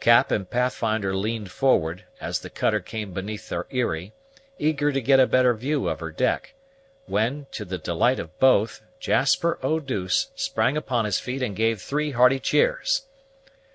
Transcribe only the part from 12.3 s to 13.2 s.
cheers.